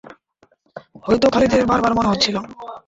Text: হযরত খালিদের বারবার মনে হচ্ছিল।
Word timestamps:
হযরত 1.03 1.23
খালিদের 1.33 1.63
বারবার 1.69 1.93
মনে 1.97 2.11
হচ্ছিল। 2.11 2.35